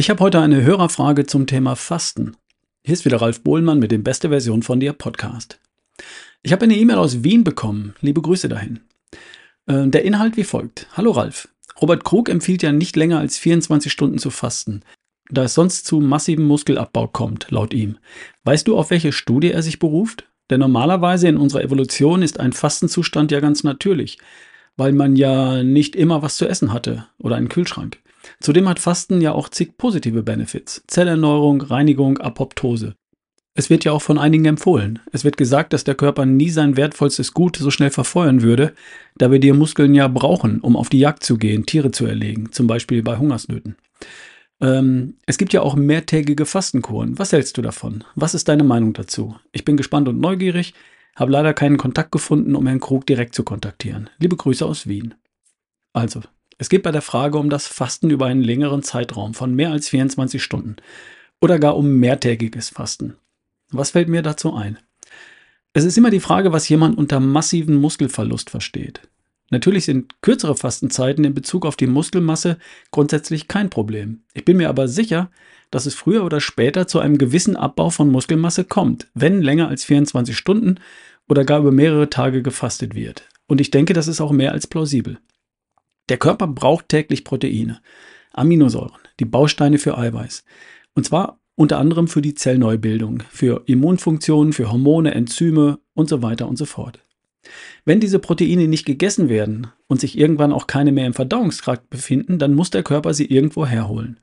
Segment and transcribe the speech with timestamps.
[0.00, 2.34] Ich habe heute eine Hörerfrage zum Thema Fasten.
[2.82, 5.60] Hier ist wieder Ralf Bohlmann mit dem Beste Version von dir Podcast.
[6.42, 7.94] Ich habe eine E-Mail aus Wien bekommen.
[8.00, 8.80] Liebe Grüße dahin.
[9.66, 10.86] Äh, der Inhalt wie folgt.
[10.96, 11.50] Hallo Ralf.
[11.82, 14.80] Robert Krug empfiehlt ja nicht länger als 24 Stunden zu fasten,
[15.28, 17.98] da es sonst zu massivem Muskelabbau kommt, laut ihm.
[18.44, 20.30] Weißt du, auf welche Studie er sich beruft?
[20.48, 24.16] Denn normalerweise in unserer Evolution ist ein Fastenzustand ja ganz natürlich,
[24.78, 27.98] weil man ja nicht immer was zu essen hatte oder einen Kühlschrank.
[28.40, 30.82] Zudem hat Fasten ja auch zig positive Benefits.
[30.86, 32.94] Zellerneuerung, Reinigung, Apoptose.
[33.54, 35.00] Es wird ja auch von einigen empfohlen.
[35.12, 38.74] Es wird gesagt, dass der Körper nie sein wertvollstes Gut so schnell verfeuern würde,
[39.18, 42.52] da wir die Muskeln ja brauchen, um auf die Jagd zu gehen, Tiere zu erlegen,
[42.52, 43.76] zum Beispiel bei Hungersnöten.
[44.60, 47.18] Ähm, es gibt ja auch mehrtägige Fastenkuren.
[47.18, 48.04] Was hältst du davon?
[48.14, 49.36] Was ist deine Meinung dazu?
[49.52, 50.74] Ich bin gespannt und neugierig,
[51.16, 54.10] habe leider keinen Kontakt gefunden, um Herrn Krug direkt zu kontaktieren.
[54.18, 55.14] Liebe Grüße aus Wien.
[55.92, 56.20] Also,
[56.60, 59.88] es geht bei der Frage um das Fasten über einen längeren Zeitraum von mehr als
[59.88, 60.76] 24 Stunden
[61.40, 63.14] oder gar um mehrtägiges Fasten.
[63.70, 64.78] Was fällt mir dazu ein?
[65.72, 69.00] Es ist immer die Frage, was jemand unter massiven Muskelverlust versteht.
[69.48, 72.58] Natürlich sind kürzere Fastenzeiten in Bezug auf die Muskelmasse
[72.90, 74.24] grundsätzlich kein Problem.
[74.34, 75.30] Ich bin mir aber sicher,
[75.70, 79.84] dass es früher oder später zu einem gewissen Abbau von Muskelmasse kommt, wenn länger als
[79.84, 80.78] 24 Stunden
[81.26, 83.26] oder gar über mehrere Tage gefastet wird.
[83.46, 85.20] Und ich denke, das ist auch mehr als plausibel.
[86.10, 87.80] Der Körper braucht täglich Proteine,
[88.32, 90.44] Aminosäuren, die Bausteine für Eiweiß.
[90.94, 96.48] Und zwar unter anderem für die Zellneubildung, für Immunfunktionen, für Hormone, Enzyme und so weiter
[96.48, 96.98] und so fort.
[97.84, 102.40] Wenn diese Proteine nicht gegessen werden und sich irgendwann auch keine mehr im Verdauungstrakt befinden,
[102.40, 104.18] dann muss der Körper sie irgendwo herholen.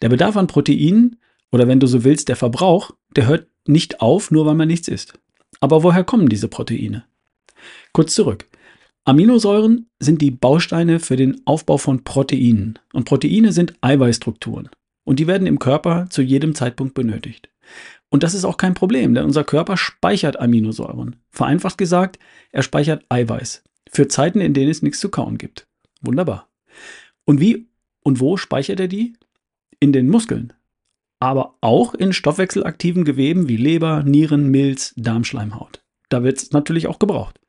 [0.00, 1.16] Der Bedarf an Proteinen
[1.52, 4.88] oder wenn du so willst, der Verbrauch, der hört nicht auf, nur weil man nichts
[4.88, 5.18] isst.
[5.60, 7.04] Aber woher kommen diese Proteine?
[7.92, 8.46] Kurz zurück.
[9.04, 12.78] Aminosäuren sind die Bausteine für den Aufbau von Proteinen.
[12.92, 14.68] Und Proteine sind Eiweißstrukturen.
[15.04, 17.50] Und die werden im Körper zu jedem Zeitpunkt benötigt.
[18.10, 21.16] Und das ist auch kein Problem, denn unser Körper speichert Aminosäuren.
[21.30, 22.18] Vereinfacht gesagt,
[22.50, 23.62] er speichert Eiweiß.
[23.90, 25.66] Für Zeiten, in denen es nichts zu kauen gibt.
[26.02, 26.48] Wunderbar.
[27.24, 27.68] Und wie
[28.02, 29.14] und wo speichert er die?
[29.78, 30.52] In den Muskeln.
[31.20, 35.82] Aber auch in stoffwechselaktiven Geweben wie Leber, Nieren, Milz, Darmschleimhaut.
[36.08, 37.40] Da wird es natürlich auch gebraucht.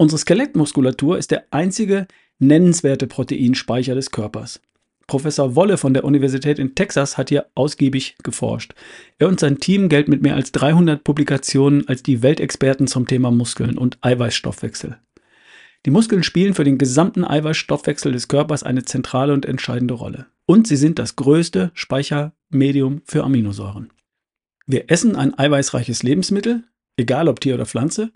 [0.00, 2.06] Unsere Skelettmuskulatur ist der einzige
[2.38, 4.62] nennenswerte Proteinspeicher des Körpers.
[5.06, 8.72] Professor Wolle von der Universität in Texas hat hier ausgiebig geforscht.
[9.18, 13.30] Er und sein Team gelten mit mehr als 300 Publikationen als die Weltexperten zum Thema
[13.30, 14.96] Muskeln und Eiweißstoffwechsel.
[15.84, 20.28] Die Muskeln spielen für den gesamten Eiweißstoffwechsel des Körpers eine zentrale und entscheidende Rolle.
[20.46, 23.92] Und sie sind das größte Speichermedium für Aminosäuren.
[24.66, 26.64] Wir essen ein eiweißreiches Lebensmittel,
[27.00, 28.12] egal ob Tier oder Pflanze.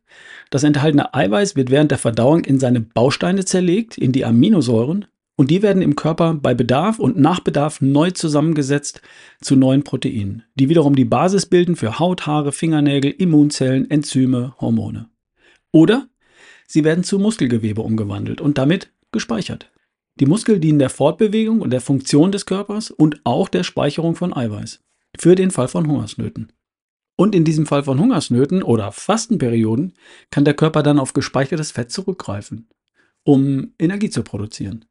[0.51, 5.07] Das enthaltene Eiweiß wird während der Verdauung in seine Bausteine zerlegt, in die Aminosäuren,
[5.37, 9.03] und die werden im Körper bei Bedarf und nach Bedarf neu zusammengesetzt
[9.41, 15.09] zu neuen Proteinen, die wiederum die Basis bilden für Haut, Haare, Fingernägel, Immunzellen, Enzyme, Hormone.
[15.73, 16.07] Oder
[16.69, 19.73] sie werden zu Muskelgewebe umgewandelt und damit gespeichert.
[20.21, 24.33] Die Muskeln dienen der Fortbewegung und der Funktion des Körpers und auch der Speicherung von
[24.33, 24.81] Eiweiß.
[25.19, 26.53] Für den Fall von Hungersnöten.
[27.17, 29.95] Und in diesem Fall von Hungersnöten oder Fastenperioden
[30.31, 32.69] kann der Körper dann auf gespeichertes Fett zurückgreifen,
[33.23, 34.85] um Energie zu produzieren.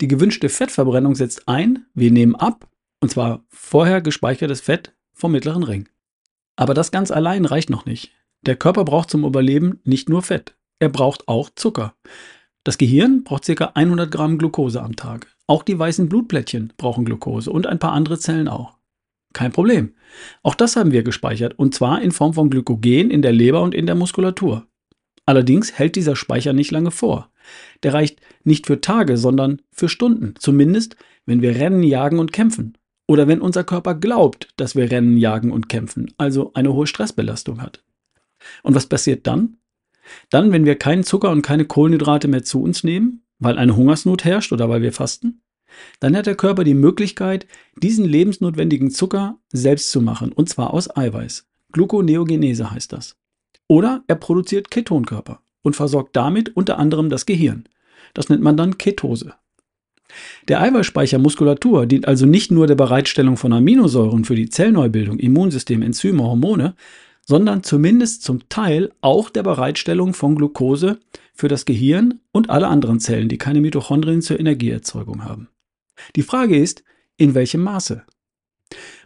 [0.00, 2.68] Die gewünschte Fettverbrennung setzt ein, wir nehmen ab,
[3.00, 5.88] und zwar vorher gespeichertes Fett vom mittleren Ring.
[6.56, 8.12] Aber das ganz allein reicht noch nicht.
[8.42, 11.94] Der Körper braucht zum Überleben nicht nur Fett, er braucht auch Zucker.
[12.64, 13.66] Das Gehirn braucht ca.
[13.74, 15.28] 100 Gramm Glucose am Tag.
[15.46, 18.78] Auch die weißen Blutplättchen brauchen Glucose und ein paar andere Zellen auch.
[19.32, 19.94] Kein Problem.
[20.42, 23.74] Auch das haben wir gespeichert und zwar in Form von Glykogen in der Leber und
[23.74, 24.66] in der Muskulatur.
[25.24, 27.30] Allerdings hält dieser Speicher nicht lange vor.
[27.82, 32.76] Der reicht nicht für Tage, sondern für Stunden, zumindest wenn wir rennen, jagen und kämpfen.
[33.06, 37.60] Oder wenn unser Körper glaubt, dass wir rennen, jagen und kämpfen, also eine hohe Stressbelastung
[37.60, 37.84] hat.
[38.62, 39.58] Und was passiert dann?
[40.30, 44.24] Dann, wenn wir keinen Zucker und keine Kohlenhydrate mehr zu uns nehmen, weil eine Hungersnot
[44.24, 45.42] herrscht oder weil wir fasten?
[46.00, 47.46] Dann hat der Körper die Möglichkeit,
[47.76, 51.46] diesen lebensnotwendigen Zucker selbst zu machen, und zwar aus Eiweiß.
[51.72, 53.16] Gluconeogenese heißt das.
[53.68, 57.64] Oder er produziert Ketonkörper und versorgt damit unter anderem das Gehirn.
[58.14, 59.34] Das nennt man dann Ketose.
[60.48, 65.80] Der Eiweißspeicher Muskulatur dient also nicht nur der Bereitstellung von Aminosäuren für die Zellneubildung, Immunsystem,
[65.80, 66.74] Enzyme, Hormone,
[67.24, 70.98] sondern zumindest zum Teil auch der Bereitstellung von Glucose
[71.32, 75.48] für das Gehirn und alle anderen Zellen, die keine Mitochondrien zur Energieerzeugung haben.
[76.16, 76.84] Die Frage ist,
[77.16, 78.02] in welchem Maße?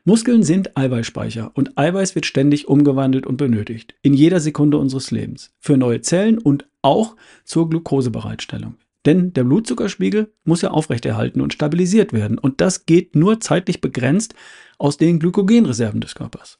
[0.04, 5.52] Muskeln sind Eiweißspeicher und Eiweiß wird ständig umgewandelt und benötigt, in jeder Sekunde unseres Lebens,
[5.58, 8.76] für neue Zellen und auch zur Glukosebereitstellung.
[9.04, 12.38] Denn der Blutzuckerspiegel muss ja aufrechterhalten und stabilisiert werden.
[12.38, 14.34] Und das geht nur zeitlich begrenzt
[14.78, 16.58] aus den Glykogenreserven des Körpers.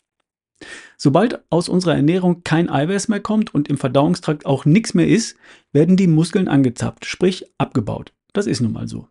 [0.96, 5.36] Sobald aus unserer Ernährung kein Eiweiß mehr kommt und im Verdauungstrakt auch nichts mehr ist,
[5.72, 8.12] werden die Muskeln angezappt, sprich abgebaut.
[8.32, 9.08] Das ist nun mal so.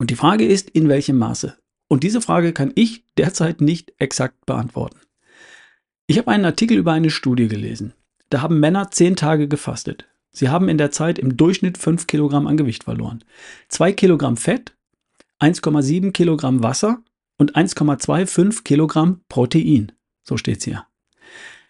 [0.00, 1.58] Und die Frage ist, in welchem Maße?
[1.86, 4.98] Und diese Frage kann ich derzeit nicht exakt beantworten.
[6.06, 7.92] Ich habe einen Artikel über eine Studie gelesen.
[8.30, 10.08] Da haben Männer zehn Tage gefastet.
[10.30, 13.22] Sie haben in der Zeit im Durchschnitt fünf Kilogramm an Gewicht verloren.
[13.68, 14.74] Zwei Kilogramm Fett,
[15.38, 17.02] 1,7 Kilogramm Wasser
[17.36, 19.92] und 1,25 Kilogramm Protein.
[20.22, 20.86] So steht's hier.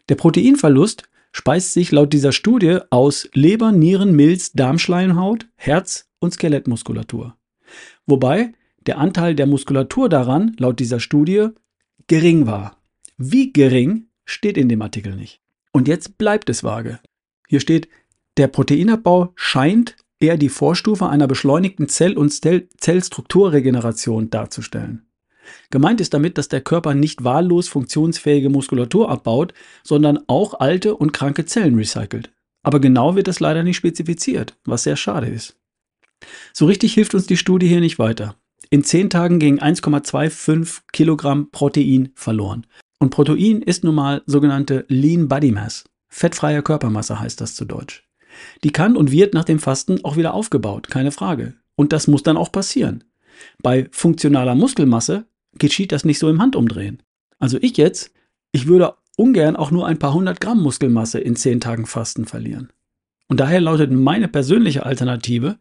[0.09, 1.03] Der Proteinverlust
[1.33, 7.37] speist sich laut dieser Studie aus Leber, Nieren, Milz, Darmschleimhaut, Herz und Skelettmuskulatur.
[8.11, 8.53] Wobei
[8.87, 11.49] der Anteil der Muskulatur daran laut dieser Studie
[12.09, 12.77] gering war.
[13.17, 15.41] Wie gering steht in dem Artikel nicht.
[15.73, 16.99] Und jetzt bleibt es vage.
[17.47, 17.89] Hier steht,
[18.37, 25.07] der Proteinabbau scheint eher die Vorstufe einer beschleunigten Zell- und Zellstrukturregeneration darzustellen.
[25.71, 29.55] Gemeint ist damit, dass der Körper nicht wahllos funktionsfähige Muskulatur abbaut,
[29.85, 32.33] sondern auch alte und kranke Zellen recycelt.
[32.63, 35.60] Aber genau wird das leider nicht spezifiziert, was sehr schade ist.
[36.53, 38.37] So richtig hilft uns die Studie hier nicht weiter.
[38.71, 42.67] In 10 Tagen ging 1,25 Kilogramm Protein verloren.
[42.99, 45.85] Und Protein ist nun mal sogenannte Lean Body Mass.
[46.09, 48.05] Fettfreie Körpermasse heißt das zu Deutsch.
[48.63, 51.55] Die kann und wird nach dem Fasten auch wieder aufgebaut, keine Frage.
[51.77, 53.05] Und das muss dann auch passieren.
[53.63, 55.25] Bei funktionaler Muskelmasse
[55.55, 57.03] geschieht das nicht so im Handumdrehen.
[57.39, 58.13] Also ich jetzt,
[58.53, 62.71] ich würde ungern auch nur ein paar hundert Gramm Muskelmasse in zehn Tagen Fasten verlieren.
[63.29, 65.59] Und daher lautet meine persönliche Alternative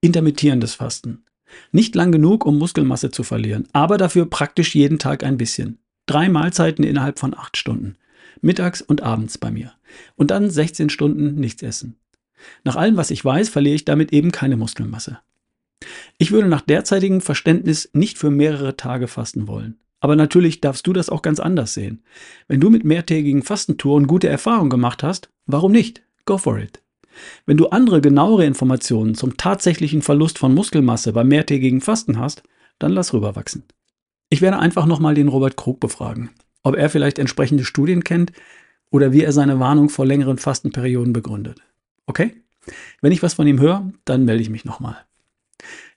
[0.00, 1.24] intermittierendes Fasten.
[1.72, 5.78] Nicht lang genug, um Muskelmasse zu verlieren, aber dafür praktisch jeden Tag ein bisschen.
[6.06, 7.96] Drei Mahlzeiten innerhalb von acht Stunden.
[8.40, 9.72] Mittags und abends bei mir.
[10.16, 11.96] Und dann 16 Stunden nichts essen.
[12.64, 15.18] Nach allem, was ich weiß, verliere ich damit eben keine Muskelmasse.
[16.18, 19.78] Ich würde nach derzeitigem Verständnis nicht für mehrere Tage fasten wollen.
[20.00, 22.02] Aber natürlich darfst du das auch ganz anders sehen.
[22.48, 26.02] Wenn du mit mehrtägigen Fastentouren gute Erfahrungen gemacht hast, warum nicht?
[26.24, 26.80] Go for it.
[27.46, 32.42] Wenn du andere genauere Informationen zum tatsächlichen Verlust von Muskelmasse beim mehrtägigen Fasten hast,
[32.78, 33.64] dann lass rüberwachsen.
[34.30, 36.30] Ich werde einfach nochmal den Robert Krug befragen,
[36.62, 38.32] ob er vielleicht entsprechende Studien kennt
[38.90, 41.60] oder wie er seine Warnung vor längeren Fastenperioden begründet.
[42.06, 42.34] Okay?
[43.00, 44.96] Wenn ich was von ihm höre, dann melde ich mich nochmal.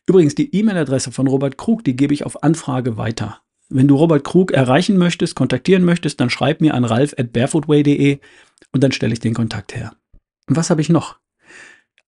[0.06, 3.40] Übrigens, die E-Mail-Adresse von Robert Krug, die gebe ich auf Anfrage weiter.
[3.70, 8.20] Wenn du Robert Krug erreichen möchtest, kontaktieren möchtest, dann schreib mir an ralf at barefootway.de
[8.72, 9.96] und dann stelle ich den Kontakt her.
[10.48, 11.20] Was habe ich noch?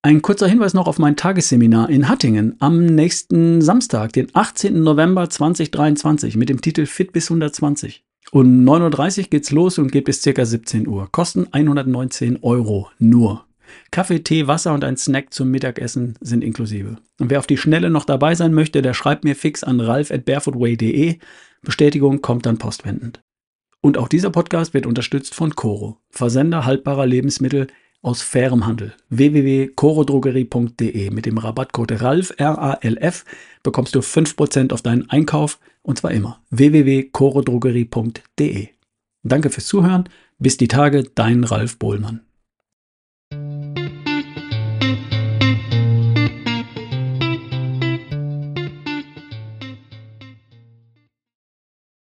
[0.01, 4.83] Ein kurzer Hinweis noch auf mein Tagesseminar in Hattingen am nächsten Samstag, den 18.
[4.83, 8.03] November 2023 mit dem Titel Fit bis 120.
[8.31, 11.09] Um 9.30 Uhr geht's los und geht bis circa 17 Uhr.
[11.11, 13.45] Kosten 119 Euro nur.
[13.91, 16.97] Kaffee, Tee, Wasser und ein Snack zum Mittagessen sind inklusive.
[17.19, 20.11] Und wer auf die Schnelle noch dabei sein möchte, der schreibt mir fix an ralf
[20.11, 21.17] at barefootway.de.
[21.63, 23.21] Bestätigung kommt dann postwendend.
[23.81, 27.67] Und auch dieser Podcast wird unterstützt von Coro, Versender haltbarer Lebensmittel
[28.05, 28.93] aus fairem Handel.
[29.09, 33.25] www.corodrogerie.de mit dem Rabattcode RALF, R-A-L-F,
[33.63, 36.39] bekommst du 5% auf deinen Einkauf und zwar immer.
[36.51, 38.67] www.corodrogerie.de.
[39.23, 40.07] Danke fürs Zuhören.
[40.37, 42.21] Bis die Tage, dein Ralf Bohlmann.